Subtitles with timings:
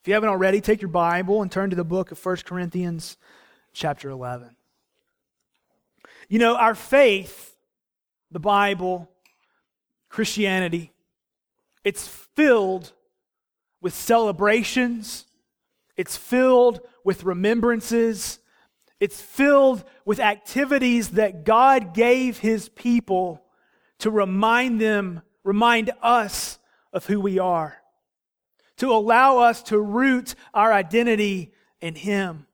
[0.00, 3.18] If you haven't already, take your Bible and turn to the book of 1 Corinthians,
[3.74, 4.56] chapter 11.
[6.30, 7.54] You know, our faith,
[8.30, 9.10] the Bible,
[10.08, 10.94] Christianity,
[11.84, 12.94] it's filled
[13.82, 15.26] with celebrations,
[15.98, 18.38] it's filled with remembrances,
[19.00, 23.44] it's filled with activities that God gave his people
[23.98, 26.58] to remind them, remind us
[26.90, 27.79] of who we are
[28.80, 32.46] to allow us to root our identity in Him,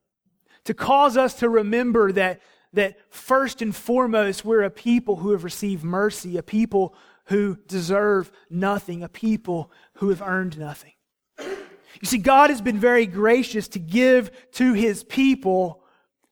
[0.64, 2.40] to cause us to remember that,
[2.72, 8.32] that first and foremost, we're a people who have received mercy, a people who deserve
[8.50, 10.92] nothing, a people who have earned nothing.
[11.38, 15.84] You see, God has been very gracious to give to His people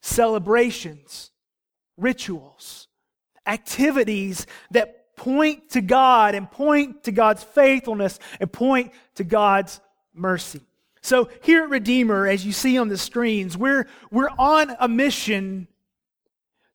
[0.02, 1.30] celebrations,
[1.96, 2.88] rituals,
[3.46, 9.80] activities that point to God and point to God's faithfulness and point to God's
[10.14, 10.60] mercy.
[11.02, 15.68] So here at Redeemer, as you see on the screens, we're, we're on a mission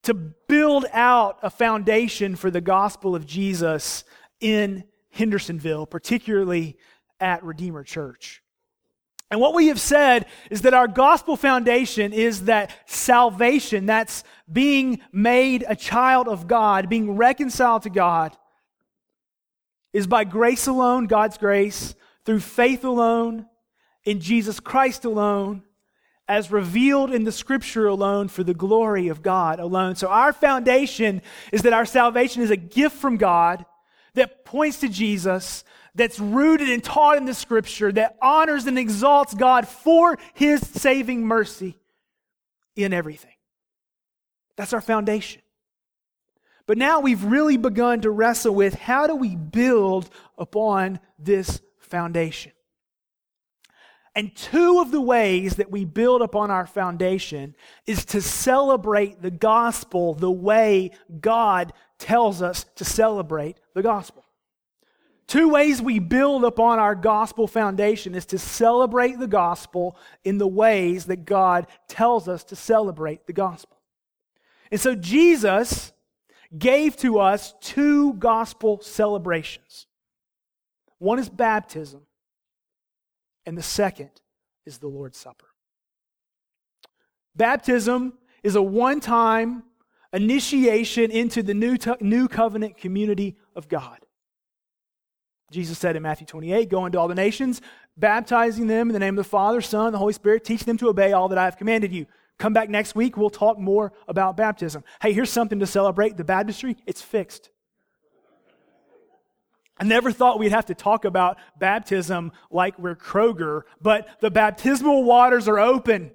[0.04, 4.04] to build out a foundation for the gospel of Jesus
[4.40, 6.78] in Hendersonville, particularly
[7.20, 8.42] at Redeemer Church.
[9.32, 15.02] And what we have said is that our gospel foundation is that salvation, that's being
[15.12, 18.36] made a child of God, being reconciled to God,
[19.94, 21.94] is by grace alone, God's grace,
[22.30, 23.48] through faith alone,
[24.04, 25.64] in Jesus Christ alone,
[26.28, 29.96] as revealed in the scripture alone for the glory of God alone.
[29.96, 33.66] So our foundation is that our salvation is a gift from God
[34.14, 35.64] that points to Jesus,
[35.96, 41.26] that's rooted and taught in the scripture, that honors and exalts God for his saving
[41.26, 41.80] mercy
[42.76, 43.34] in everything.
[44.56, 45.42] That's our foundation.
[46.68, 52.52] But now we've really begun to wrestle with how do we build upon this foundation.
[54.16, 59.32] And two of the ways that we build upon our foundation is to celebrate the
[59.32, 64.26] gospel the way God tells us to celebrate the gospel.
[65.28, 70.48] Two ways we build upon our gospel foundation is to celebrate the gospel in the
[70.48, 73.78] ways that God tells us to celebrate the gospel.
[74.72, 75.92] And so Jesus
[76.58, 79.86] gave to us two gospel celebrations.
[81.00, 82.02] One is baptism,
[83.46, 84.12] and the second
[84.66, 85.48] is the Lord's Supper.
[87.36, 89.64] Baptism is a one time
[90.14, 94.00] initiation into the new, new covenant community of God.
[95.52, 97.62] Jesus said in Matthew 28 Go into all the nations,
[97.98, 100.78] baptizing them in the name of the Father, Son, and the Holy Spirit, teach them
[100.78, 102.06] to obey all that I have commanded you.
[102.38, 104.84] Come back next week, we'll talk more about baptism.
[105.02, 107.50] Hey, here's something to celebrate the baptistry it's fixed.
[109.80, 115.04] I never thought we'd have to talk about baptism like we're Kroger, but the baptismal
[115.04, 116.12] waters are open.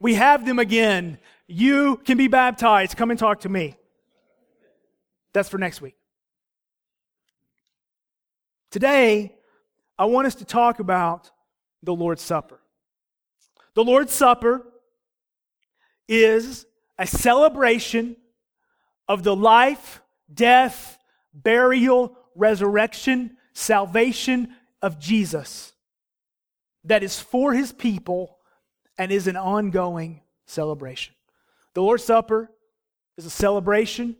[0.00, 1.18] We have them again.
[1.46, 2.96] You can be baptized.
[2.96, 3.76] Come and talk to me.
[5.34, 5.96] That's for next week.
[8.70, 9.34] Today,
[9.98, 11.30] I want us to talk about
[11.82, 12.60] the Lord's Supper.
[13.74, 14.66] The Lord's Supper
[16.08, 16.66] is
[16.98, 18.16] a celebration
[19.08, 20.00] of the life,
[20.32, 20.98] death,
[21.34, 25.72] burial, resurrection, salvation of Jesus
[26.86, 28.38] that is for his people
[28.96, 31.14] and is an ongoing celebration.
[31.74, 32.50] The Lord's Supper
[33.18, 34.16] is a celebration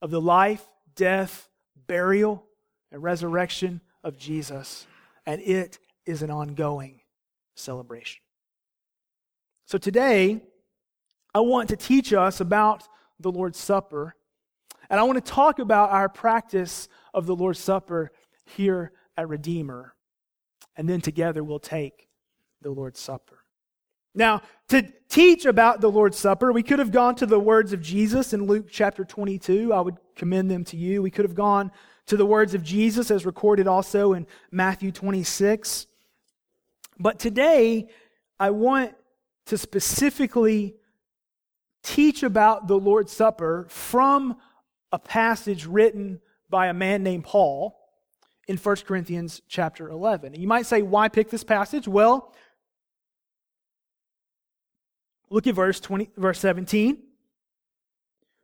[0.00, 0.64] of the life,
[0.94, 1.48] death,
[1.86, 2.44] burial,
[2.90, 4.86] and resurrection of Jesus,
[5.26, 7.00] and it is an ongoing
[7.54, 8.22] celebration.
[9.66, 10.40] So today,
[11.34, 12.84] I want to teach us about
[13.20, 14.14] the Lord's Supper,
[14.88, 18.12] and I want to talk about our practice of the Lord's Supper
[18.44, 19.94] here at Redeemer.
[20.76, 22.08] And then together we'll take
[22.62, 23.40] the Lord's Supper.
[24.14, 27.82] Now, to teach about the Lord's Supper, we could have gone to the words of
[27.82, 29.72] Jesus in Luke chapter 22.
[29.72, 31.02] I would commend them to you.
[31.02, 31.70] We could have gone
[32.06, 35.86] to the words of Jesus as recorded also in Matthew 26.
[36.98, 37.88] But today,
[38.40, 38.94] I want
[39.46, 40.74] to specifically
[41.82, 44.36] teach about the Lord's Supper from
[44.90, 46.20] a passage written
[46.50, 47.78] by a man named Paul
[48.46, 50.34] in 1 Corinthians chapter 11.
[50.34, 51.86] You might say, why pick this passage?
[51.86, 52.34] Well,
[55.30, 57.02] look at verse 20, verse 17.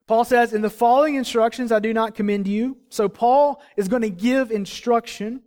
[0.07, 2.77] Paul says, In the following instructions I do not commend you.
[2.91, 5.43] So Paul is going to give instruction.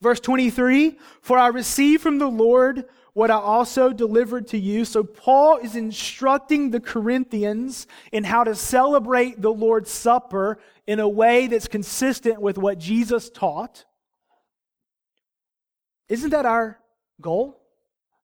[0.00, 2.84] Verse 23 For I received from the Lord
[3.14, 4.84] what I also delivered to you.
[4.84, 11.08] So Paul is instructing the Corinthians in how to celebrate the Lord's Supper in a
[11.08, 13.84] way that's consistent with what Jesus taught.
[16.08, 16.78] Isn't that our
[17.20, 17.60] goal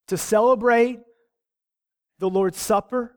[0.09, 1.01] to celebrate
[2.19, 3.15] the Lord's Supper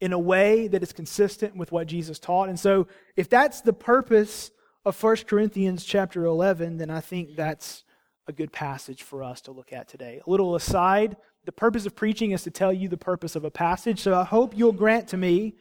[0.00, 2.48] in a way that is consistent with what Jesus taught.
[2.48, 4.50] And so, if that's the purpose
[4.84, 7.84] of 1 Corinthians chapter 11, then I think that's
[8.26, 10.20] a good passage for us to look at today.
[10.26, 13.50] A little aside, the purpose of preaching is to tell you the purpose of a
[13.50, 14.00] passage.
[14.00, 15.54] So I hope you'll grant to me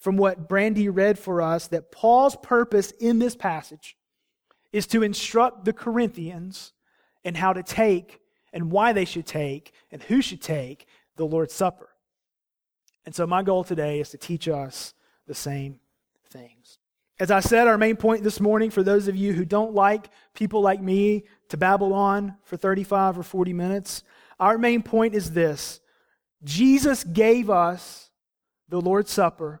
[0.00, 3.96] from what Brandy read for us that Paul's purpose in this passage
[4.72, 6.72] is to instruct the Corinthians
[7.22, 8.20] in how to take
[8.52, 10.86] and why they should take and who should take
[11.16, 11.90] the Lord's Supper.
[13.04, 14.94] And so my goal today is to teach us
[15.26, 15.80] the same
[16.30, 16.78] things.
[17.18, 20.08] As I said, our main point this morning for those of you who don't like
[20.32, 24.02] people like me to babble on for 35 or 40 minutes,
[24.38, 25.80] our main point is this
[26.42, 28.10] Jesus gave us
[28.70, 29.60] the Lord's Supper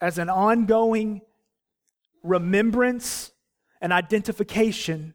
[0.00, 1.22] as an ongoing
[2.22, 3.32] remembrance
[3.80, 5.14] and identification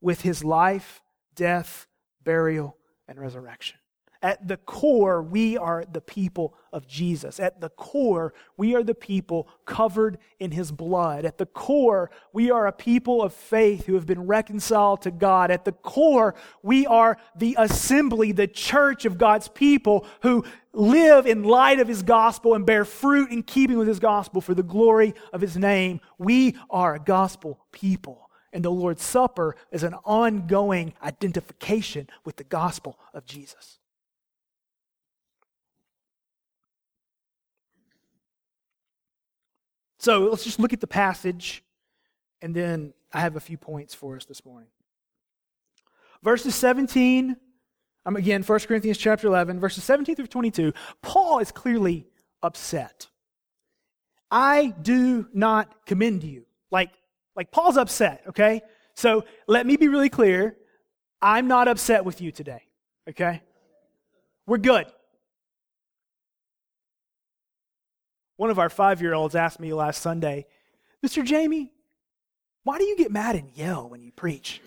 [0.00, 1.00] with his life,
[1.34, 1.86] death,
[2.22, 2.76] burial,
[3.08, 3.78] and resurrection.
[4.24, 7.38] At the core, we are the people of Jesus.
[7.38, 11.26] At the core, we are the people covered in his blood.
[11.26, 15.50] At the core, we are a people of faith who have been reconciled to God.
[15.50, 20.42] At the core, we are the assembly, the church of God's people who
[20.72, 24.54] live in light of his gospel and bear fruit in keeping with his gospel for
[24.54, 26.00] the glory of his name.
[26.16, 28.30] We are a gospel people.
[28.54, 33.80] And the Lord's Supper is an ongoing identification with the gospel of Jesus.
[40.04, 41.64] So let's just look at the passage,
[42.42, 44.68] and then I have a few points for us this morning.
[46.22, 47.34] Verses 17,
[48.04, 50.74] I'm again, 1 Corinthians chapter 11, verses 17 through 22.
[51.00, 52.06] Paul is clearly
[52.42, 53.06] upset.
[54.30, 56.44] I do not commend you.
[56.70, 56.90] Like,
[57.34, 58.60] like Paul's upset, okay?
[58.92, 60.54] So let me be really clear.
[61.22, 62.60] I'm not upset with you today,
[63.08, 63.40] okay?
[64.46, 64.84] We're good.
[68.44, 70.44] One of our five year olds asked me last Sunday,
[71.02, 71.24] Mr.
[71.24, 71.72] Jamie,
[72.62, 74.60] why do you get mad and yell when you preach?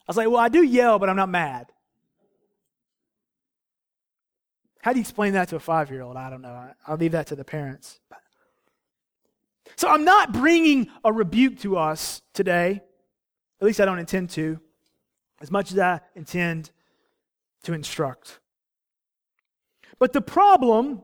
[0.00, 1.66] I was like, well, I do yell, but I'm not mad.
[4.80, 6.16] How do you explain that to a five year old?
[6.16, 6.70] I don't know.
[6.86, 8.00] I'll leave that to the parents.
[9.76, 12.80] So I'm not bringing a rebuke to us today.
[13.60, 14.58] At least I don't intend to,
[15.42, 16.70] as much as I intend
[17.64, 18.40] to instruct.
[19.98, 21.02] But the problem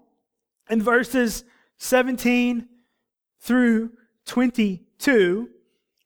[0.69, 1.45] in verses
[1.79, 2.69] 17
[3.41, 3.91] through
[4.27, 5.49] 22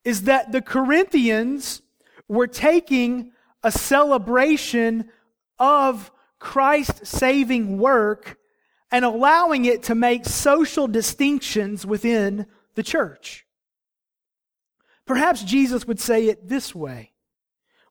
[0.04, 1.82] is that the Corinthians
[2.28, 3.32] were taking
[3.62, 5.10] a celebration
[5.58, 8.38] of Christ's saving work
[8.90, 13.46] and allowing it to make social distinctions within the church.
[15.04, 17.12] Perhaps Jesus would say it this way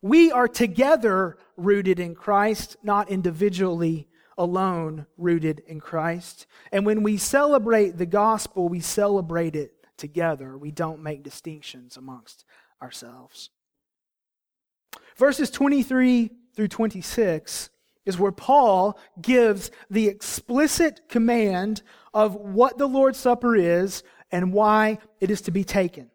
[0.01, 4.06] We are together rooted in Christ, not individually
[4.37, 6.45] alone rooted in Christ.
[6.71, 10.57] And when we celebrate the gospel, we celebrate it together.
[10.57, 12.45] We don't make distinctions amongst
[12.81, 13.49] ourselves.
[15.17, 17.69] Verses 23 through 26
[18.05, 21.81] is where Paul gives the explicit command
[22.13, 26.09] of what the Lord's Supper is and why it is to be taken.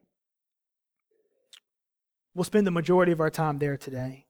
[2.34, 4.26] We'll spend the majority of our time there today.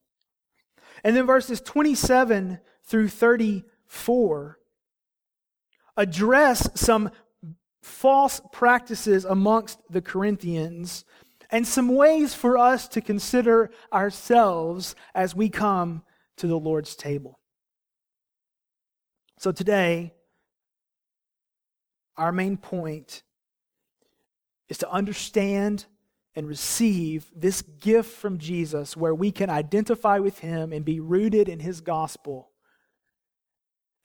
[1.04, 4.58] And then verses 27 through 30 4
[5.98, 7.10] address some
[7.82, 11.04] false practices amongst the Corinthians
[11.50, 16.02] and some ways for us to consider ourselves as we come
[16.38, 17.38] to the Lord's table.
[19.38, 20.14] So today,
[22.16, 23.22] our main point
[24.70, 25.84] is to understand
[26.34, 31.46] and receive this gift from Jesus where we can identify with him and be rooted
[31.46, 32.51] in his gospel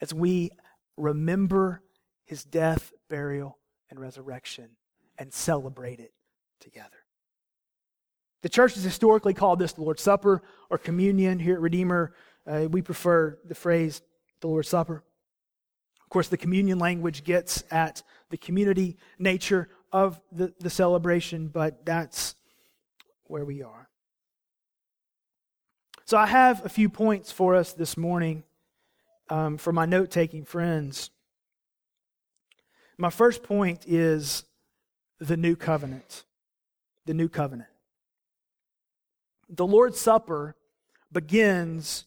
[0.01, 0.51] as we
[0.95, 1.81] remember
[2.25, 3.57] his death, burial,
[3.89, 4.69] and resurrection
[5.17, 6.13] and celebrate it
[6.59, 6.97] together.
[8.43, 11.39] The church has historically called this the Lord's Supper or communion.
[11.39, 12.13] Here at Redeemer,
[12.45, 14.01] uh, we prefer the phrase
[14.41, 15.03] the Lord's Supper.
[16.03, 21.85] Of course, the communion language gets at the community nature of the, the celebration, but
[21.85, 22.35] that's
[23.25, 23.89] where we are.
[26.05, 28.43] So, I have a few points for us this morning
[29.29, 31.09] um, for my note taking friends.
[32.97, 34.43] My first point is
[35.19, 36.23] the new covenant.
[37.05, 37.69] The new covenant.
[39.49, 40.55] The Lord's Supper
[41.11, 42.05] begins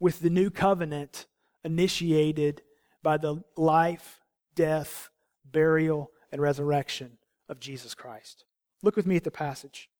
[0.00, 1.26] with the new covenant
[1.64, 2.62] initiated
[3.02, 4.20] by the life,
[4.54, 5.10] death,
[5.44, 8.44] burial, and resurrection of Jesus Christ.
[8.82, 9.90] Look with me at the passage.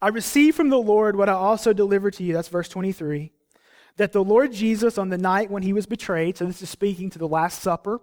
[0.00, 2.32] I received from the Lord what I also delivered to you.
[2.32, 3.32] That's verse 23.
[3.98, 7.10] That the Lord Jesus, on the night when he was betrayed, so this is speaking
[7.10, 8.00] to the Last Supper,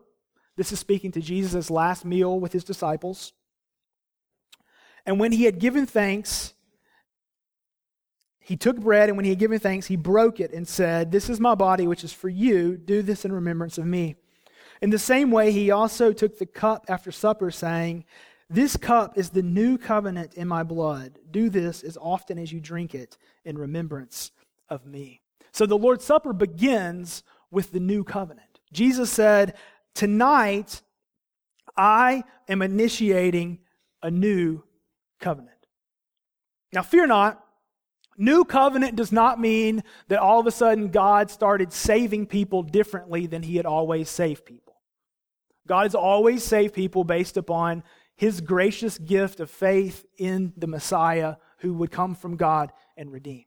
[0.55, 3.33] this is speaking to Jesus' last meal with his disciples.
[5.05, 6.53] And when he had given thanks,
[8.39, 11.29] he took bread, and when he had given thanks, he broke it and said, This
[11.29, 12.77] is my body, which is for you.
[12.77, 14.15] Do this in remembrance of me.
[14.81, 18.05] In the same way, he also took the cup after supper, saying,
[18.49, 21.17] this cup is the new covenant in my blood.
[21.31, 24.31] Do this as often as you drink it in remembrance
[24.69, 25.21] of me.
[25.55, 28.59] So the Lord's Supper begins with the new covenant.
[28.73, 29.53] Jesus said,
[29.93, 30.81] Tonight,
[31.77, 33.59] I am initiating
[34.03, 34.63] a new
[35.21, 35.55] covenant.
[36.73, 37.41] Now, fear not.
[38.17, 43.25] New covenant does not mean that all of a sudden God started saving people differently
[43.25, 44.75] than he had always saved people.
[45.65, 47.81] God has always saved people based upon
[48.17, 53.45] his gracious gift of faith in the Messiah who would come from God and redeem.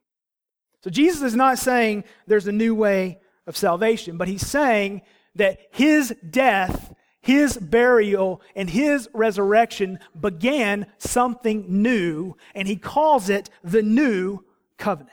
[0.83, 5.03] So Jesus is not saying there's a new way of salvation, but he's saying
[5.35, 13.51] that his death, his burial, and his resurrection began something new, and he calls it
[13.65, 14.45] the new
[14.77, 15.13] covenant.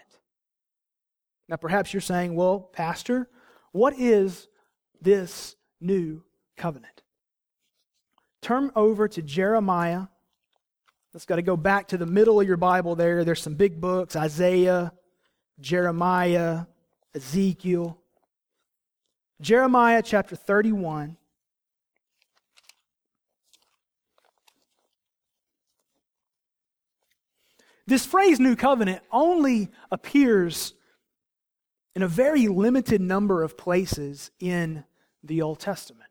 [1.48, 3.30] Now, perhaps you're saying, well, Pastor,
[3.72, 4.48] what is
[5.02, 6.24] this new
[6.58, 7.04] covenant?
[8.42, 10.08] Turn over to Jeremiah.
[11.14, 13.24] Let's got to go back to the middle of your Bible there.
[13.24, 14.92] There's some big books Isaiah,
[15.60, 16.66] Jeremiah,
[17.14, 17.98] Ezekiel.
[19.42, 21.18] Jeremiah chapter 31.
[27.88, 30.74] This phrase, new covenant, only appears
[31.96, 34.84] in a very limited number of places in
[35.24, 36.06] the Old Testament.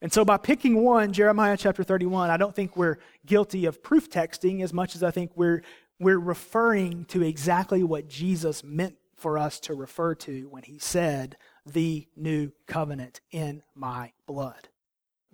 [0.00, 4.08] And so, by picking one, Jeremiah chapter 31, I don't think we're guilty of proof
[4.08, 5.62] texting as much as I think we're,
[5.98, 11.36] we're referring to exactly what Jesus meant for us to refer to when he said,
[11.66, 14.68] the new covenant in my blood.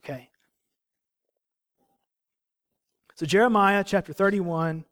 [0.00, 0.30] Okay.
[3.14, 4.84] So, Jeremiah chapter 31,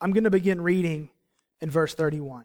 [0.00, 1.10] I'm going to begin reading
[1.60, 2.44] in verse 31.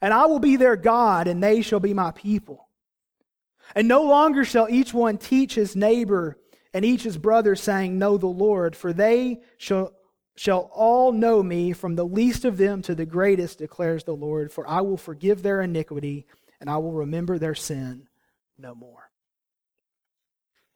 [0.00, 2.68] and I will be their God, and they shall be my people.
[3.74, 6.38] And no longer shall each one teach his neighbor
[6.72, 9.92] and each his brother, saying, Know the Lord, for they shall,
[10.36, 14.52] shall all know me, from the least of them to the greatest, declares the Lord,
[14.52, 16.26] for I will forgive their iniquity,
[16.60, 18.08] and I will remember their sin
[18.58, 19.10] no more.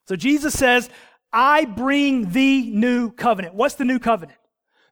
[0.08, 0.88] So Jesus says,
[1.32, 3.54] I bring the new covenant.
[3.54, 4.38] What's the new covenant?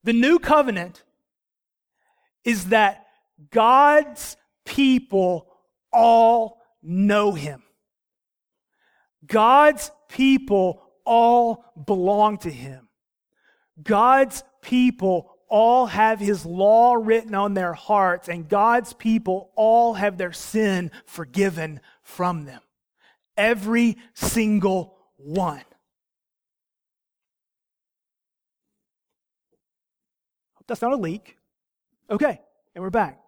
[0.05, 1.03] The new covenant
[2.45, 3.08] is that
[3.51, 5.49] God's people
[5.93, 7.63] all know him.
[9.27, 12.89] God's people all belong to him.
[13.83, 20.19] God's people all have his law written on their hearts, and God's people all have
[20.19, 22.61] their sin forgiven from them.
[23.37, 25.65] Every single one.
[30.55, 31.39] Hope that's not a leak.
[32.11, 32.41] Okay,
[32.75, 33.19] and we're back.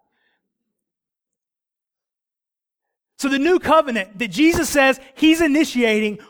[3.20, 6.20] So the new covenant that Jesus says he's initiating,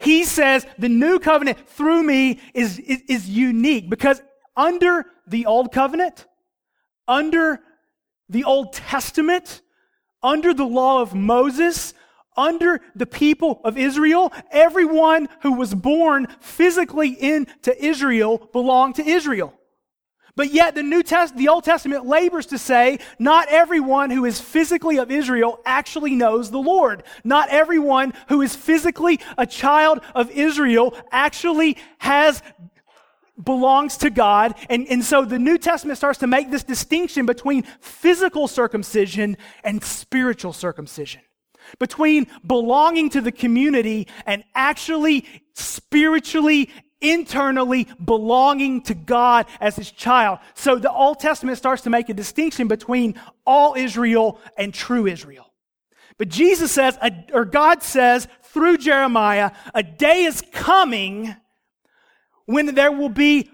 [0.00, 4.20] he says the new covenant through me is, is, is unique because
[4.56, 6.26] under the old covenant,
[7.06, 7.60] under
[8.28, 9.62] the Old Testament,
[10.24, 11.94] under the law of Moses,
[12.36, 19.54] under the people of Israel, everyone who was born physically into Israel belonged to Israel.
[20.36, 24.40] But yet the New Test, the Old Testament labors to say not everyone who is
[24.40, 27.02] physically of Israel actually knows the Lord.
[27.24, 32.42] Not everyone who is physically a child of Israel actually has
[33.42, 34.54] belongs to God.
[34.68, 39.82] And, and so the New Testament starts to make this distinction between physical circumcision and
[39.82, 41.22] spiritual circumcision.
[41.78, 50.38] Between belonging to the community and actually spiritually internally belonging to God as his child.
[50.54, 55.52] So the Old Testament starts to make a distinction between all Israel and true Israel.
[56.18, 56.98] But Jesus says,
[57.32, 61.34] or God says through Jeremiah, a day is coming
[62.44, 63.50] when there will be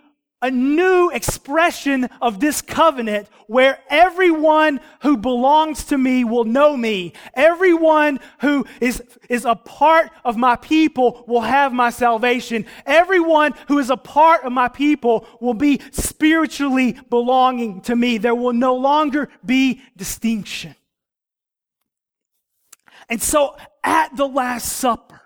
[0.47, 7.13] a new expression of this covenant where everyone who belongs to me will know me.
[7.35, 12.65] Everyone who is, is a part of my people will have my salvation.
[12.87, 18.19] Everyone who is a part of my people will be spiritually belonging to me.
[18.19, 20.77] There will no longer be distinction.
[23.09, 25.21] And so at the Last Supper,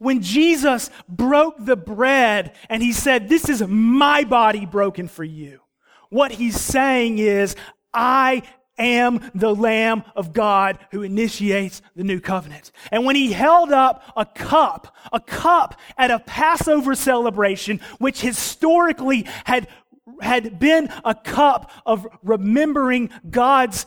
[0.00, 5.60] when Jesus broke the bread and he said, This is my body broken for you,
[6.08, 7.54] what he's saying is,
[7.94, 8.42] I
[8.78, 12.72] am the Lamb of God who initiates the new covenant.
[12.90, 19.26] And when he held up a cup, a cup at a Passover celebration, which historically
[19.44, 19.68] had,
[20.22, 23.84] had been a cup of remembering God's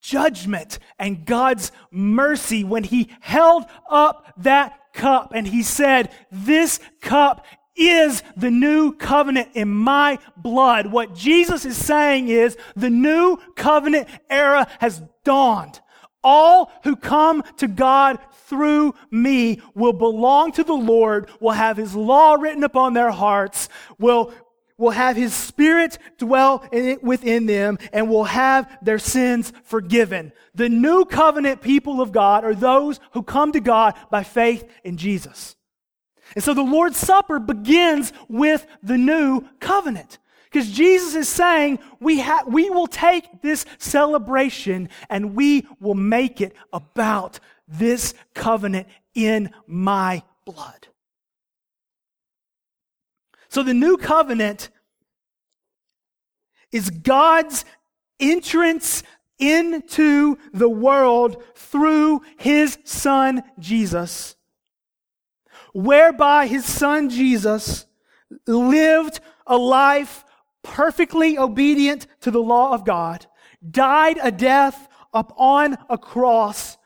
[0.00, 7.46] judgment and God's mercy, when he held up that cup and he said, This cup
[7.76, 10.86] is the new covenant in my blood.
[10.86, 15.80] What Jesus is saying is the new covenant era has dawned.
[16.24, 21.94] All who come to God through me will belong to the Lord, will have his
[21.94, 24.32] law written upon their hearts, will
[24.78, 30.32] will have his spirit dwell in within them and will have their sins forgiven.
[30.54, 34.96] The new covenant people of God are those who come to God by faith in
[34.96, 35.56] Jesus.
[36.34, 40.18] And so the Lord's Supper begins with the new covenant.
[40.44, 46.40] Because Jesus is saying we, ha- we will take this celebration and we will make
[46.40, 50.88] it about this covenant in my blood.
[53.56, 54.68] So the new covenant
[56.70, 57.64] is God's
[58.20, 59.02] entrance
[59.38, 64.36] into the world through his son Jesus,
[65.72, 67.86] whereby his son Jesus
[68.46, 70.26] lived a life
[70.62, 73.24] perfectly obedient to the law of God,
[73.70, 76.76] died a death upon a cross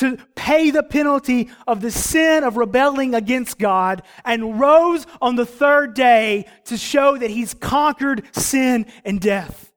[0.00, 5.46] to pay the penalty of the sin of rebelling against God and rose on the
[5.46, 9.72] third day to show that he's conquered sin and death.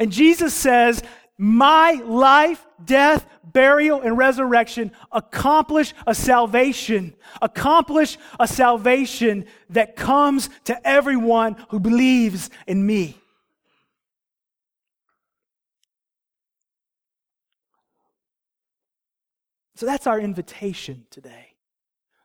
[0.00, 1.02] And Jesus says,
[1.38, 10.86] my life, death, burial, and resurrection accomplish a salvation, accomplish a salvation that comes to
[10.86, 13.21] everyone who believes in me.
[19.82, 21.56] So that's our invitation today.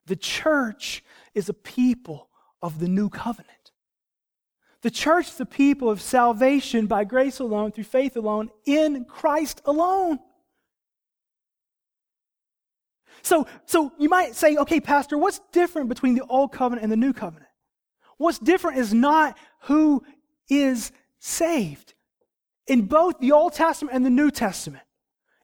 [0.06, 2.30] The church is a people
[2.62, 3.72] of the new covenant.
[4.84, 10.20] The church the people of salvation by grace alone, through faith alone, in Christ alone.
[13.24, 16.96] So, so you might say, okay, Pastor, what's different between the old covenant and the
[16.96, 17.50] new covenant?
[18.18, 20.04] What's different is not who
[20.48, 21.96] is saved.
[22.68, 24.84] In both the Old Testament and the New Testament,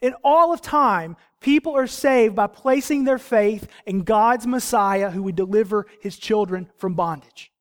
[0.03, 5.23] in all of time, people are saved by placing their faith in God's Messiah who
[5.23, 7.53] would deliver his children from bondage,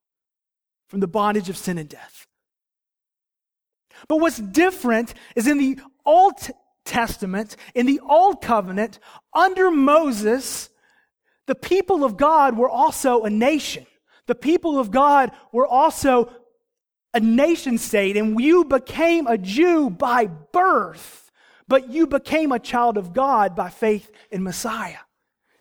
[0.88, 2.26] from the bondage of sin and death.
[4.08, 6.34] But what's different is in the Old
[6.84, 8.98] Testament, in the Old Covenant,
[9.32, 10.68] under Moses,
[11.46, 13.86] the people of God were also a nation.
[14.26, 16.28] The people of God were also
[17.14, 21.21] a nation state, and you became a Jew by birth
[21.72, 24.98] but you became a child of God by faith in Messiah.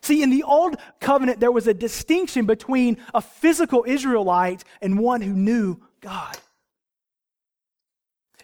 [0.02, 5.22] See, in the old covenant, there was a distinction between a physical Israelite and one
[5.22, 6.36] who knew God.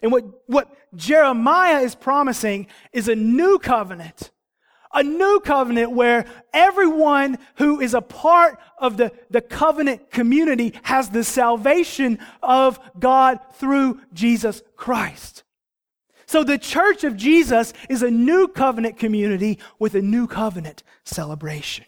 [0.01, 4.31] And what, what Jeremiah is promising is a new covenant.
[4.91, 11.09] A new covenant where everyone who is a part of the, the covenant community has
[11.09, 15.43] the salvation of God through Jesus Christ.
[16.29, 21.85] So the church of Jesus is a new covenant community with a new covenant celebration.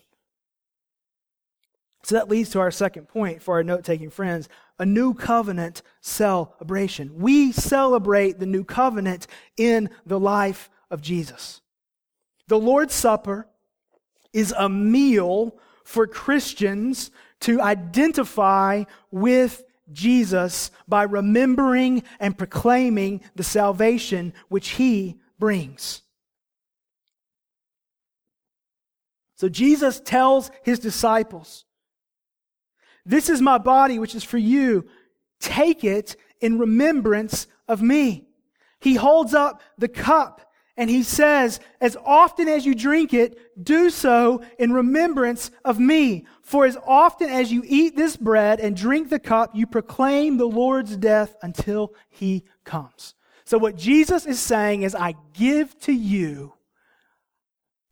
[2.01, 4.49] So that leads to our second point for our note taking friends
[4.79, 7.19] a new covenant celebration.
[7.19, 9.27] We celebrate the new covenant
[9.57, 11.61] in the life of Jesus.
[12.47, 13.47] The Lord's Supper
[14.33, 24.33] is a meal for Christians to identify with Jesus by remembering and proclaiming the salvation
[24.49, 26.01] which he brings.
[29.35, 31.65] So Jesus tells his disciples,
[33.05, 34.87] This is my body, which is for you.
[35.39, 38.27] Take it in remembrance of me.
[38.79, 43.89] He holds up the cup And he says, As often as you drink it, do
[43.89, 46.25] so in remembrance of me.
[46.41, 50.47] For as often as you eat this bread and drink the cup, you proclaim the
[50.47, 53.15] Lord's death until he comes.
[53.43, 56.53] So, what Jesus is saying is, I give to you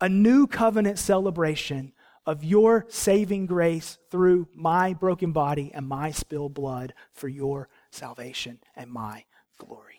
[0.01, 1.91] a new covenant celebration
[2.25, 8.59] of your saving grace through my broken body and my spilled blood for your salvation
[8.75, 9.25] and my
[9.57, 9.98] glory.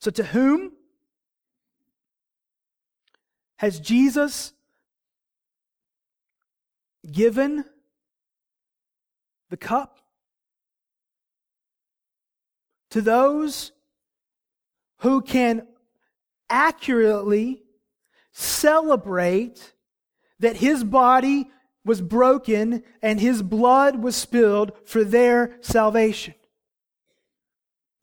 [0.00, 0.72] So, to whom
[3.56, 4.54] has Jesus
[7.10, 7.66] given
[9.50, 9.98] the cup?
[12.90, 13.72] To those
[15.00, 15.66] who can
[16.48, 17.62] accurately
[18.32, 19.74] celebrate
[20.38, 21.50] that his body
[21.84, 26.34] was broken and his blood was spilled for their salvation.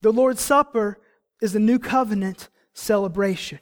[0.01, 0.99] The Lord's Supper
[1.41, 3.59] is the new covenant celebration.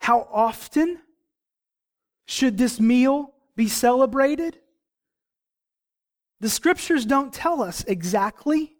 [0.00, 0.98] How often
[2.26, 4.58] should this meal be celebrated?
[6.40, 8.74] The scriptures don't tell us exactly,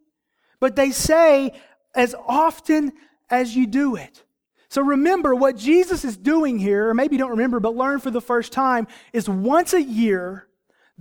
[0.59, 1.53] but they say
[1.95, 2.93] as often
[3.31, 4.25] as you do it.
[4.69, 8.11] So remember what Jesus is doing here, or maybe you don't remember, but learn for
[8.11, 10.49] the first time, is once a year,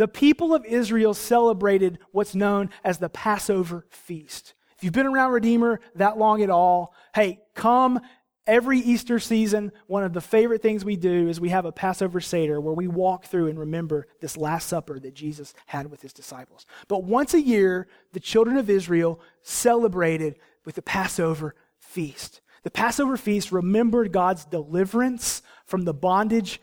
[0.01, 4.55] the people of Israel celebrated what's known as the Passover feast.
[4.75, 7.99] If you've been around Redeemer that long at all, hey, come
[8.47, 9.71] every Easter season.
[9.85, 12.87] One of the favorite things we do is we have a Passover Seder where we
[12.87, 16.65] walk through and remember this Last Supper that Jesus had with his disciples.
[16.87, 22.41] But once a year, the children of Israel celebrated with the Passover feast.
[22.63, 26.59] The Passover feast remembered God's deliverance from the bondage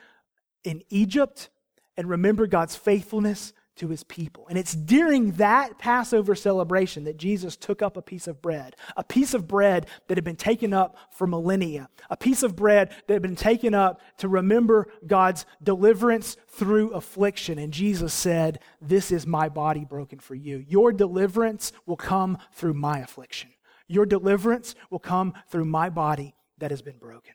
[0.64, 1.50] in Egypt
[1.98, 4.46] and remember God's faithfulness to his people.
[4.48, 9.02] And it's during that Passover celebration that Jesus took up a piece of bread, a
[9.02, 13.12] piece of bread that had been taken up for millennia, a piece of bread that
[13.12, 17.58] had been taken up to remember God's deliverance through affliction.
[17.58, 20.64] And Jesus said, This is my body broken for you.
[20.68, 23.50] Your deliverance will come through my affliction.
[23.88, 27.34] Your deliverance will come through my body that has been broken.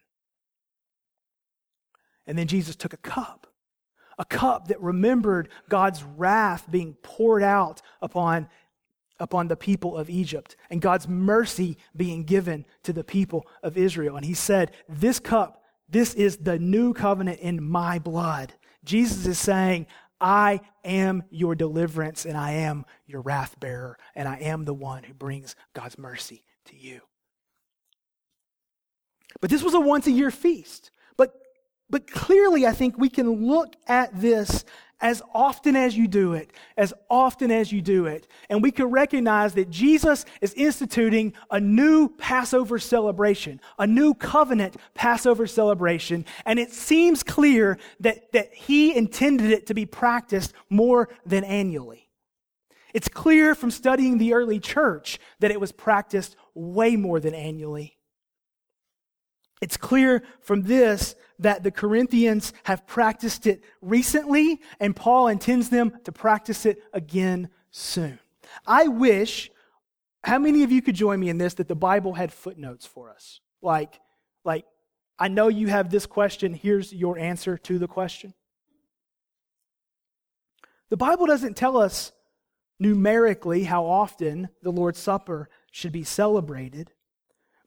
[2.26, 3.47] And then Jesus took a cup
[4.17, 8.47] a cup that remembered God's wrath being poured out upon,
[9.19, 14.15] upon the people of Egypt and God's mercy being given to the people of Israel.
[14.15, 18.54] And he said, This cup, this is the new covenant in my blood.
[18.84, 19.88] Jesus is saying,
[20.19, 25.04] I am your deliverance and I am your wrath bearer and I am the one
[25.04, 27.02] who brings God's mercy to you.
[29.41, 30.91] But this was a once a year feast.
[31.89, 34.65] But clearly, I think we can look at this
[35.03, 38.25] as often as you do it, as often as you do it.
[38.49, 44.77] And we can recognize that Jesus is instituting a new Passover celebration, a new covenant
[44.93, 46.25] Passover celebration.
[46.45, 52.07] And it seems clear that, that he intended it to be practiced more than annually.
[52.93, 57.97] It's clear from studying the early church that it was practiced way more than annually.
[59.63, 65.97] It's clear from this that the Corinthians have practiced it recently, and Paul intends them
[66.04, 68.19] to practice it again soon.
[68.67, 69.49] I wish,
[70.21, 73.10] how many of you could join me in this, that the Bible had footnotes for
[73.10, 73.39] us?
[73.62, 74.02] Like,
[74.43, 74.65] like,
[75.17, 78.34] I know you have this question, here's your answer to the question.
[80.89, 82.12] The Bible doesn't tell us
[82.80, 86.91] numerically how often the Lord's Supper should be celebrated.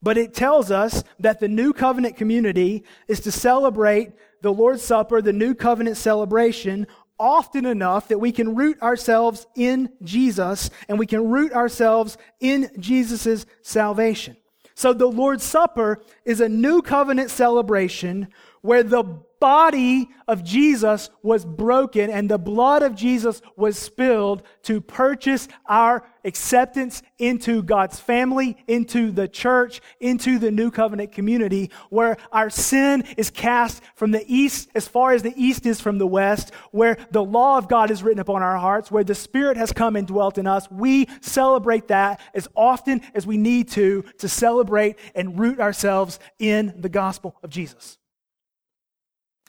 [0.07, 5.21] But it tells us that the new covenant community is to celebrate the Lord's Supper,
[5.21, 6.87] the new covenant celebration,
[7.19, 12.71] often enough that we can root ourselves in Jesus and we can root ourselves in
[12.79, 14.37] Jesus' salvation.
[14.77, 18.29] So the Lord's Supper is a new covenant celebration
[18.61, 19.03] where the
[19.41, 26.05] body of Jesus was broken and the blood of Jesus was spilled to purchase our
[26.25, 33.05] acceptance into God's family, into the church, into the new covenant community, where our sin
[33.17, 36.99] is cast from the east as far as the east is from the west, where
[37.13, 40.07] the law of God is written upon our hearts, where the Spirit has come and
[40.07, 40.69] dwelt in us.
[40.71, 46.75] We celebrate that as often as we need to, to celebrate and root ourselves in
[46.77, 47.99] the gospel of Jesus.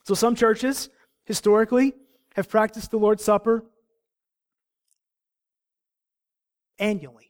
[0.08, 0.88] So some churches,
[1.26, 1.94] historically,
[2.38, 3.66] have practiced the Lord's Supper
[6.80, 7.30] annually.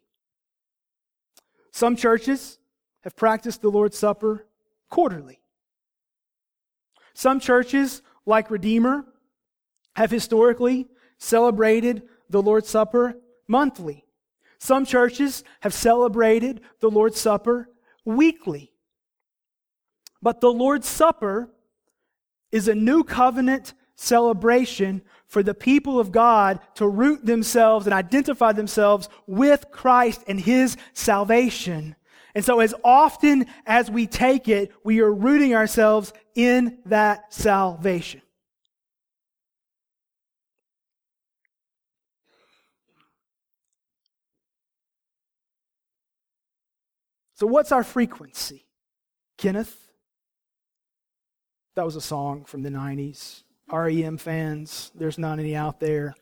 [1.71, 2.59] Some churches
[3.01, 4.45] have practiced the Lord's Supper
[4.91, 5.39] quarterly.
[7.15, 9.05] Some churches, like Redeemer,
[9.95, 10.85] have historically
[11.17, 13.15] celebrated the Lord's Supper
[13.47, 14.05] monthly.
[14.59, 17.69] Some churches have celebrated the Lord's Supper
[18.05, 18.71] weekly.
[20.21, 21.49] But the Lord's Supper
[22.51, 28.53] is a new covenant celebration for the people of God to root themselves and identify
[28.53, 31.95] themselves with Christ and His salvation.
[32.33, 38.21] And so as often as we take it, we are rooting ourselves in that salvation.
[47.33, 48.65] So, what's our frequency?
[49.37, 49.86] Kenneth?
[51.77, 53.43] That was a song from the 90s.
[53.71, 56.15] REM fans, there's not any out there.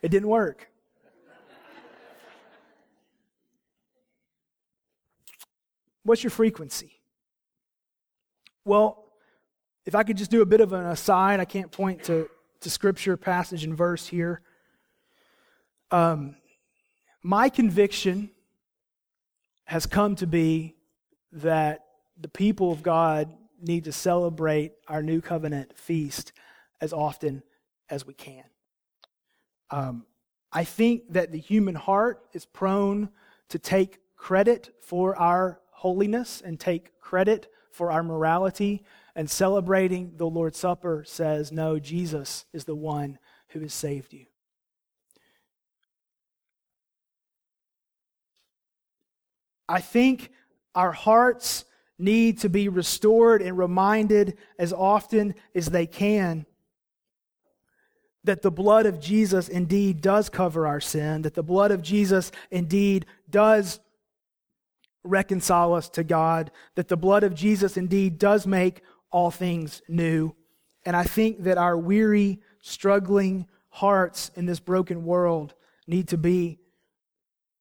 [0.00, 0.70] It didn't work.
[6.02, 6.98] What's your frequency?
[8.64, 9.04] Well,
[9.84, 12.30] if I could just do a bit of an aside, I can't point to,
[12.62, 14.40] to scripture, passage, and verse here.
[15.90, 16.36] Um,
[17.22, 18.30] my conviction
[19.64, 20.74] has come to be
[21.32, 21.84] that
[22.18, 26.32] the people of God need to celebrate our new covenant feast
[26.80, 27.42] as often
[27.88, 28.44] as we can.
[29.70, 30.06] Um,
[30.52, 33.10] I think that the human heart is prone
[33.48, 38.84] to take credit for our holiness and take credit for our morality.
[39.14, 44.26] And celebrating the Lord's Supper says, no, Jesus is the one who has saved you.
[49.68, 50.30] I think
[50.74, 51.64] our hearts
[51.98, 56.46] need to be restored and reminded as often as they can
[58.26, 62.32] that the blood of Jesus indeed does cover our sin, that the blood of Jesus
[62.50, 63.78] indeed does
[65.04, 68.82] reconcile us to God, that the blood of Jesus indeed does make
[69.12, 70.34] all things new.
[70.84, 75.54] And I think that our weary, struggling hearts in this broken world
[75.86, 76.58] need to be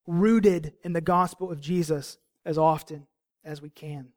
[0.08, 3.06] rooted in the gospel of Jesus as often
[3.44, 4.15] as we can.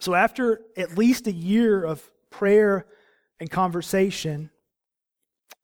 [0.00, 2.86] So, after at least a year of prayer
[3.40, 4.50] and conversation,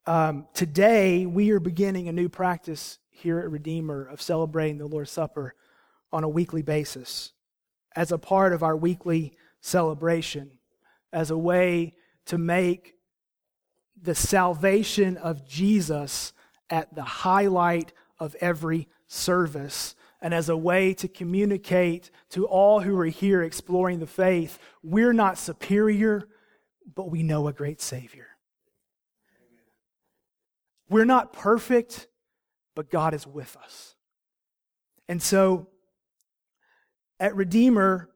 [0.05, 5.11] um, today we are beginning a new practice here at Redeemer of celebrating the Lord's
[5.11, 5.55] Supper
[6.11, 7.31] on a weekly basis
[7.95, 10.51] as a part of our weekly celebration,
[11.13, 11.93] as a way
[12.25, 12.95] to make
[14.01, 16.33] the salvation of Jesus
[16.69, 22.97] at the highlight of every service and as a way to communicate to all who
[22.97, 26.27] are here exploring the faith we're not superior,
[26.95, 28.25] but we know a great Savior.
[30.89, 32.07] We're not perfect,
[32.73, 33.93] but God is with us.
[35.07, 35.67] And so
[37.19, 38.09] at Redeemer,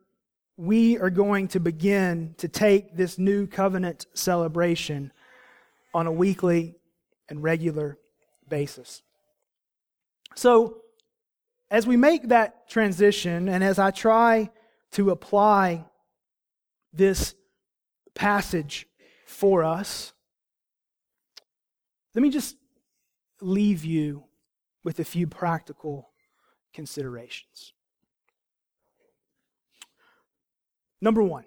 [0.58, 5.14] we are going to begin to take this new covenant celebration
[5.94, 6.74] on a weekly
[7.30, 8.00] and regular
[8.48, 9.04] basis.
[10.36, 10.82] So,
[11.72, 14.50] as we make that transition, and as I try
[14.92, 15.86] to apply
[16.92, 17.36] this
[18.16, 18.88] passage
[19.26, 20.14] for us,
[22.16, 22.56] let me just
[23.40, 24.24] leave you
[24.84, 26.10] with a few practical
[26.74, 27.74] considerations.
[31.02, 31.46] Number one,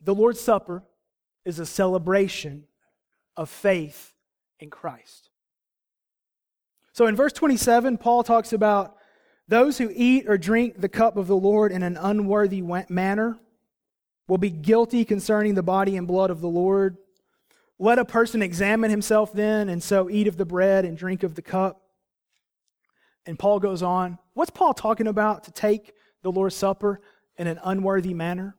[0.00, 0.82] the Lord's Supper
[1.44, 2.64] is a celebration
[3.36, 4.14] of faith
[4.58, 5.30] in Christ.
[6.92, 8.96] So in verse 27, Paul talks about
[9.48, 13.38] those who eat or drink the cup of the Lord in an unworthy manner
[14.28, 16.96] will be guilty concerning the body and blood of the Lord.
[17.78, 21.34] Let a person examine himself then, and so eat of the bread and drink of
[21.34, 21.82] the cup.
[23.26, 24.18] And Paul goes on.
[24.34, 27.00] What's Paul talking about to take the Lord's Supper
[27.36, 28.56] in an unworthy manner?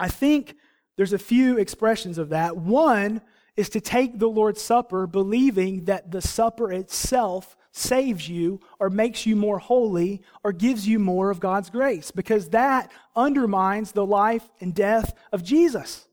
[0.00, 0.56] I think
[0.96, 2.56] there's a few expressions of that.
[2.56, 3.20] One
[3.54, 9.26] is to take the Lord's Supper believing that the supper itself saves you or makes
[9.26, 14.48] you more holy or gives you more of God's grace because that undermines the life
[14.60, 16.08] and death of Jesus.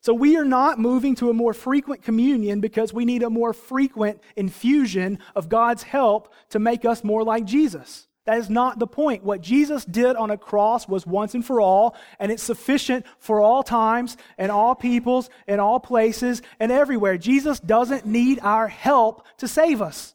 [0.00, 3.52] So we are not moving to a more frequent communion because we need a more
[3.52, 8.06] frequent infusion of God's help to make us more like Jesus.
[8.26, 9.22] That is not the point.
[9.22, 13.40] What Jesus did on a cross was once and for all, and it's sufficient for
[13.40, 17.18] all times and all peoples and all places and everywhere.
[17.18, 20.14] Jesus doesn't need our help to save us.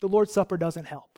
[0.00, 1.11] The Lord's Supper doesn't help.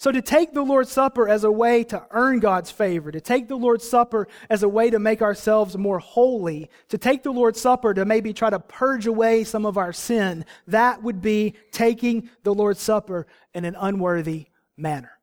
[0.00, 3.48] So, to take the Lord's Supper as a way to earn God's favor, to take
[3.48, 7.60] the Lord's Supper as a way to make ourselves more holy, to take the Lord's
[7.60, 12.30] Supper to maybe try to purge away some of our sin, that would be taking
[12.44, 15.18] the Lord's Supper in an unworthy manner.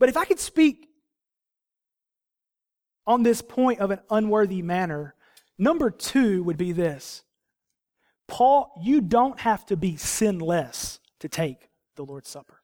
[0.00, 0.88] But if I could speak
[3.06, 5.14] on this point of an unworthy manner,
[5.56, 7.22] number two would be this
[8.26, 12.60] Paul, you don't have to be sinless to take the Lord's Supper.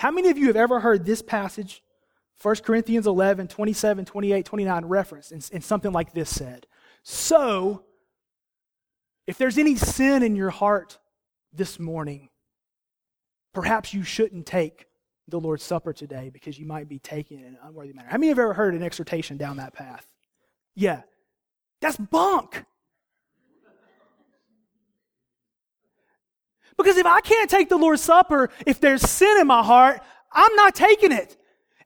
[0.00, 1.82] How many of you have ever heard this passage,
[2.40, 6.66] 1 Corinthians 11, 27, 28, 29, referenced, and, and something like this said?
[7.02, 7.84] So,
[9.26, 10.98] if there's any sin in your heart
[11.52, 12.28] this morning,
[13.52, 14.86] perhaps you shouldn't take
[15.26, 18.08] the Lord's Supper today because you might be taking it in an unworthy manner.
[18.08, 20.06] How many have ever heard an exhortation down that path?
[20.74, 21.02] Yeah.
[21.80, 22.64] That's bunk.
[26.78, 30.00] Because if I can't take the Lord's Supper, if there's sin in my heart,
[30.32, 31.36] I'm not taking it.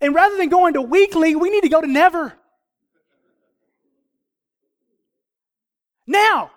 [0.00, 2.34] And rather than going to weekly, we need to go to never.
[6.06, 6.50] Now,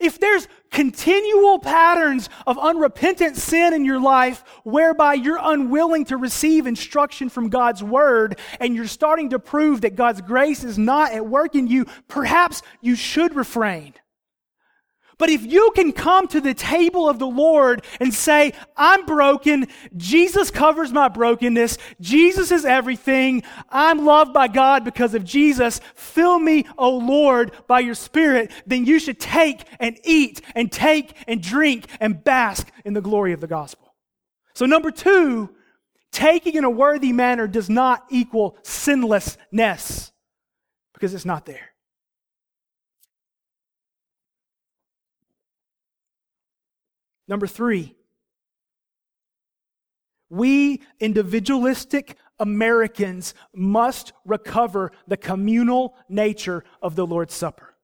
[0.00, 6.66] if there's continual patterns of unrepentant sin in your life whereby you're unwilling to receive
[6.66, 11.26] instruction from God's word and you're starting to prove that God's grace is not at
[11.26, 13.94] work in you, perhaps you should refrain.
[15.18, 19.68] But if you can come to the table of the Lord and say, I'm broken,
[19.96, 26.38] Jesus covers my brokenness, Jesus is everything, I'm loved by God because of Jesus, fill
[26.38, 31.42] me, O Lord, by your Spirit, then you should take and eat and take and
[31.42, 33.94] drink and bask in the glory of the gospel.
[34.54, 35.50] So, number two,
[36.12, 40.12] taking in a worthy manner does not equal sinlessness
[40.92, 41.73] because it's not there.
[47.26, 47.94] Number three,
[50.28, 57.74] we individualistic Americans must recover the communal nature of the Lord's Supper.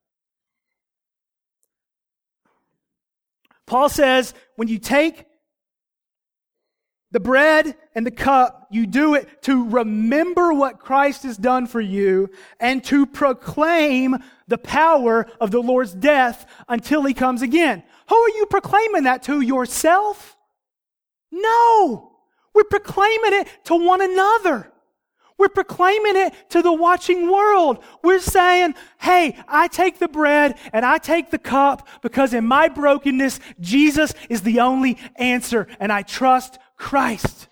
[3.67, 5.27] Paul says when you take
[7.13, 11.81] the bread and the cup, you do it to remember what Christ has done for
[11.81, 17.83] you and to proclaim the power of the Lord's death until he comes again.
[18.09, 19.41] Who are you proclaiming that to?
[19.41, 20.37] Yourself?
[21.33, 22.13] No.
[22.55, 24.71] We're proclaiming it to one another.
[25.39, 27.83] We're proclaiming it to the watching world.
[28.05, 32.69] We're saying, hey, I take the bread and I take the cup because in my
[32.69, 37.47] brokenness, Jesus is the only answer and I trust Christ.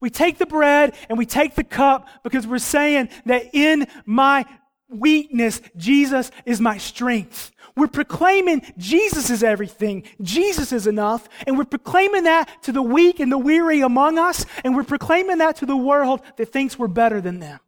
[0.00, 4.46] We take the bread and we take the cup because we're saying that in my
[4.88, 7.52] weakness, Jesus is my strength.
[7.76, 10.04] We're proclaiming Jesus is everything.
[10.22, 11.28] Jesus is enough.
[11.46, 14.46] And we're proclaiming that to the weak and the weary among us.
[14.64, 17.60] And we're proclaiming that to the world that thinks we're better than them.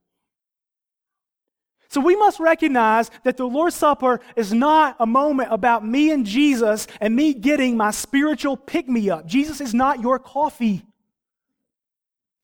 [1.88, 6.27] So we must recognize that the Lord's Supper is not a moment about me and
[6.27, 9.27] Jesus and me getting my spiritual pick me up.
[9.27, 10.85] Jesus is not your coffee.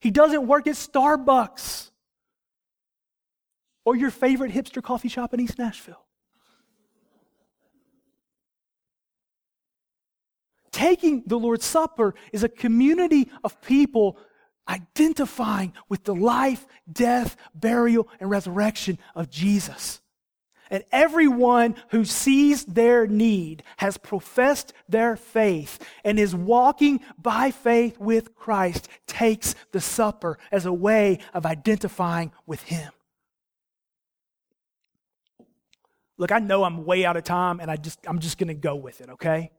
[0.01, 1.91] He doesn't work at Starbucks
[3.85, 6.05] or your favorite hipster coffee shop in East Nashville.
[10.71, 14.17] Taking the Lord's Supper is a community of people
[14.69, 20.01] identifying with the life, death, burial, and resurrection of Jesus.
[20.71, 27.99] And everyone who sees their need has professed their faith and is walking by faith
[27.99, 32.91] with Christ takes the supper as a way of identifying with Him.
[36.17, 38.55] Look, I know I'm way out of time and I just I'm just going to
[38.55, 39.51] go with it, okay?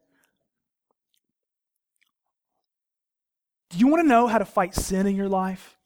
[3.74, 5.80] Do you want to know how to fight sin in your life?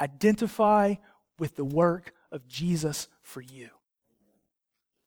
[0.00, 0.94] Identify
[1.40, 3.70] with the work of Jesus for you.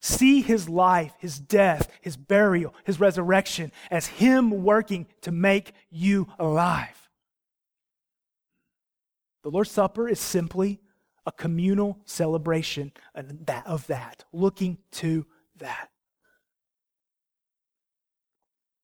[0.02, 6.28] See his life, his death, his burial, his resurrection as him working to make you
[6.38, 7.10] alive.
[9.44, 10.82] The Lord's Supper is simply
[11.26, 15.26] a communal celebration of that, looking to
[15.58, 15.90] that.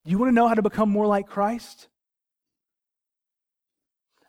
[0.06, 1.88] Do you want to know how to become more like Christ?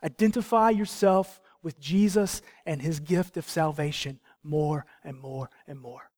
[0.02, 6.10] Identify yourself with Jesus and his gift of salvation more and more and more.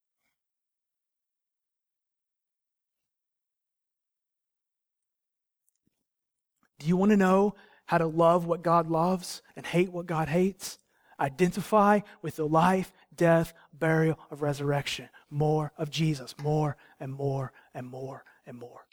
[6.77, 7.55] Do you want to know
[7.85, 10.79] how to love what God loves and hate what God hates?
[11.19, 15.09] Identify with the life, death, burial of resurrection.
[15.29, 18.85] More of Jesus, more and more and more and more.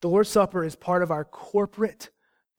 [0.00, 2.10] The Lord's Supper is part of our corporate,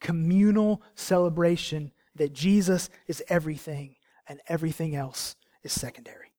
[0.02, 3.96] communal celebration that Jesus is everything
[4.28, 6.34] and everything else is secondary.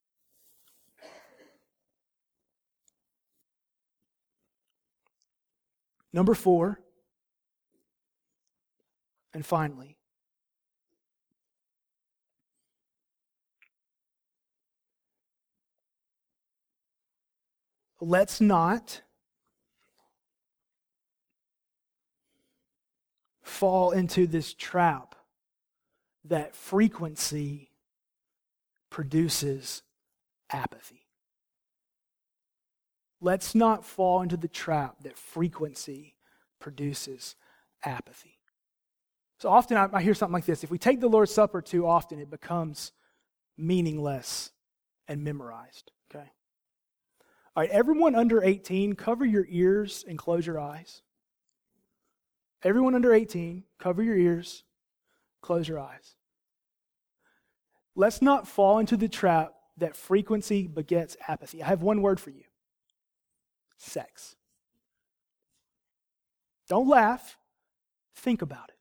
[6.12, 6.80] Number four,
[9.32, 9.96] and finally,
[18.00, 19.02] let's not
[23.50, 25.14] fall into this trap
[26.24, 27.70] that frequency
[28.90, 29.82] produces
[30.50, 31.06] apathy.
[33.20, 36.14] Let's not fall into the trap that frequency
[36.58, 37.36] produces
[37.84, 38.38] apathy.
[39.38, 41.86] So often I, I, hear something like this if we take the Lord's Supper too
[41.86, 42.92] often, it becomes
[43.58, 44.52] meaningless
[45.08, 45.90] and memorized.
[46.10, 46.30] Okay?
[47.56, 51.02] All right, everyone under 18, cover your ears and close your eyes.
[52.62, 54.64] Everyone under 18, cover your ears,
[55.40, 56.16] close your eyes.
[57.94, 61.62] Let's not fall into the trap that frequency begets apathy.
[61.62, 62.44] I have one word for you
[63.78, 64.36] sex.
[66.68, 67.38] Don't laugh,
[68.14, 68.76] think about it.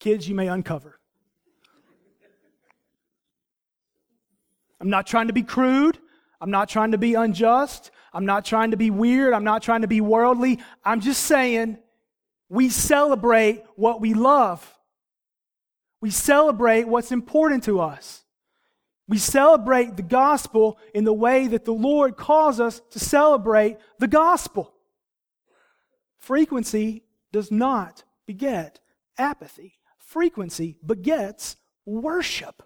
[0.00, 0.98] Kids, you may uncover.
[4.80, 5.98] I'm not trying to be crude.
[6.44, 7.90] I'm not trying to be unjust.
[8.12, 9.32] I'm not trying to be weird.
[9.32, 10.58] I'm not trying to be worldly.
[10.84, 11.78] I'm just saying
[12.50, 14.78] we celebrate what we love.
[16.02, 18.24] We celebrate what's important to us.
[19.08, 24.06] We celebrate the gospel in the way that the Lord calls us to celebrate the
[24.06, 24.74] gospel.
[26.18, 28.80] Frequency does not beget
[29.16, 29.78] apathy.
[29.98, 32.62] Frequency begets worship.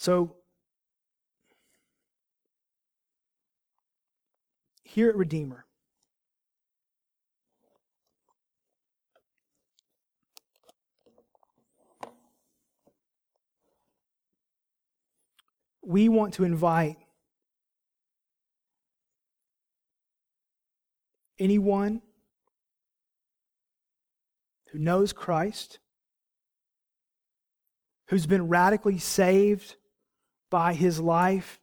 [0.00, 0.36] So,
[4.84, 5.66] here at Redeemer,
[15.82, 16.96] we want to invite
[21.40, 22.02] anyone
[24.70, 25.80] who knows Christ,
[28.10, 29.74] who's been radically saved
[30.50, 31.60] by his life,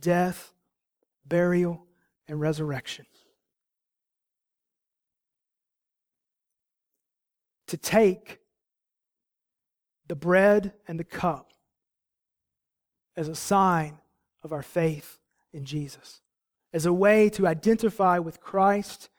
[0.00, 0.52] death,
[1.26, 1.84] burial,
[2.26, 3.06] and resurrection.
[7.68, 8.38] To take
[10.06, 11.52] the bread and the cup
[13.16, 13.98] as a sign
[14.42, 15.18] of our faith
[15.52, 16.20] in Jesus,
[16.72, 19.10] as a way to identify with Christ,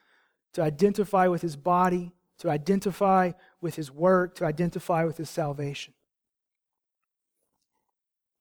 [0.54, 5.94] to identify with his body, to identify with his work, to identify with his salvation.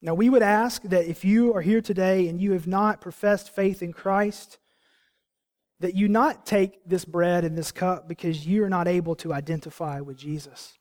[0.01, 3.53] Now, we would ask that if you are here today and you have not professed
[3.53, 4.57] faith in Christ,
[5.81, 9.33] that you not take this bread and this cup because you are not able to
[9.33, 10.77] identify with Jesus.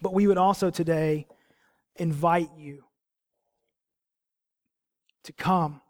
[0.00, 1.26] But we would also today
[1.96, 2.84] invite you
[5.24, 5.80] to come.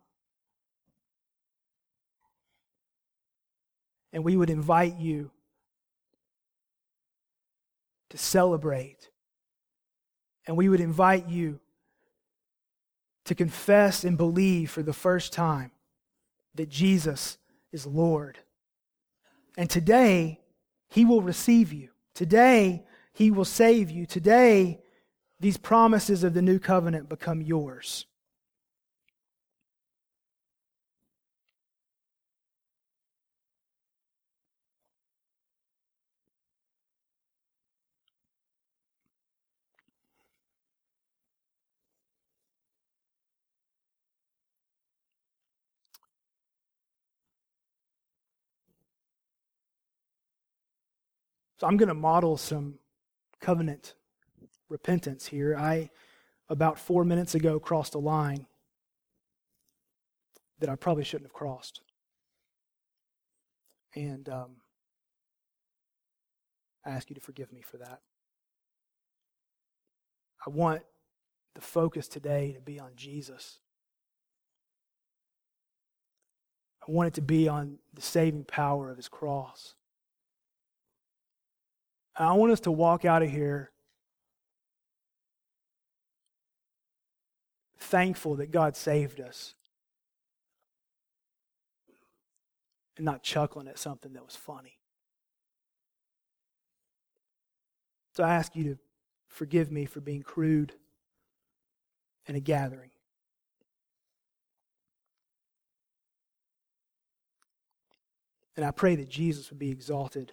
[4.13, 5.31] And we would invite you
[8.11, 9.11] to celebrate
[10.47, 11.61] and we would invite you
[13.25, 15.71] to confess and believe for the first time
[16.55, 17.39] that Jesus
[17.73, 18.39] is Lord.
[19.57, 20.41] And today,
[20.89, 21.89] He will receive you.
[22.15, 24.07] Today, He will save you.
[24.07, 24.81] Today,
[25.41, 28.07] these promises of the new covenant become yours.
[51.65, 52.75] So I'm going to model some
[53.41, 53.95] covenant
[54.69, 55.57] repentance here.
[55.57, 55.89] I,
[56.51, 58.45] about four minutes ago, crossed a line
[60.59, 61.81] that I probably shouldn't have crossed.
[63.95, 64.57] And um,
[66.85, 68.03] I ask you to forgive me for that.
[70.47, 70.83] I want
[71.55, 73.61] the focus today to be on Jesus.
[76.87, 79.77] I want it to be on the saving power of his cross.
[82.17, 83.71] I want us to walk out of here
[87.79, 89.55] thankful that God saved us
[92.97, 94.79] and not chuckling at something that was funny.
[98.17, 98.79] So I ask you to
[99.27, 100.73] forgive me for being crude
[102.27, 102.91] in a gathering.
[108.57, 110.33] And I pray that Jesus would be exalted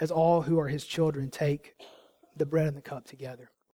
[0.00, 1.74] as all who are his children take
[2.36, 3.50] the bread and the cup together.